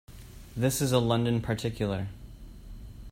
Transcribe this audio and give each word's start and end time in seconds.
This 0.57 0.81
is 0.81 0.91
a 0.91 0.97
London 0.97 1.41
particular. 1.41 2.07